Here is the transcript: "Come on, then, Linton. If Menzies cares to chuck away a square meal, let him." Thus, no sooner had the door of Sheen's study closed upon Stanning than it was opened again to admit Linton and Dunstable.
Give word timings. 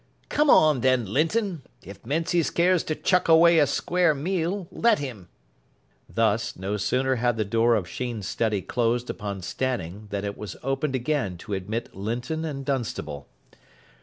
"Come 0.29 0.49
on, 0.49 0.81
then, 0.81 1.05
Linton. 1.05 1.61
If 1.83 2.03
Menzies 2.03 2.49
cares 2.49 2.83
to 2.85 2.95
chuck 2.95 3.27
away 3.29 3.59
a 3.59 3.67
square 3.67 4.15
meal, 4.15 4.67
let 4.71 4.97
him." 4.97 5.29
Thus, 6.09 6.55
no 6.57 6.75
sooner 6.77 7.17
had 7.17 7.37
the 7.37 7.45
door 7.45 7.75
of 7.75 7.87
Sheen's 7.87 8.27
study 8.27 8.63
closed 8.63 9.11
upon 9.11 9.43
Stanning 9.43 10.07
than 10.09 10.25
it 10.25 10.39
was 10.39 10.55
opened 10.63 10.95
again 10.95 11.37
to 11.45 11.53
admit 11.53 11.93
Linton 11.95 12.43
and 12.45 12.65
Dunstable. 12.65 13.27